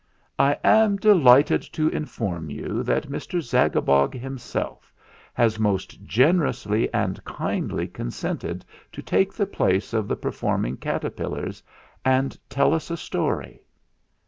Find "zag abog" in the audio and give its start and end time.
3.39-4.15